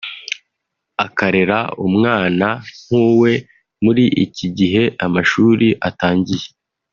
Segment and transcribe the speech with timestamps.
[1.05, 2.47] akarera umwana
[2.83, 3.31] nk’uwe
[3.83, 6.47] muri iki gihe amashuri atangiye